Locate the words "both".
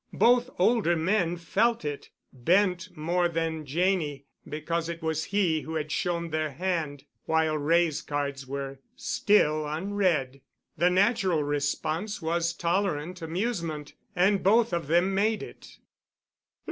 0.17-0.49, 14.41-14.73